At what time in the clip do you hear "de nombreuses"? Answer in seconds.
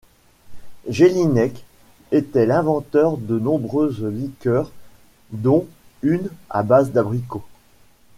3.17-4.03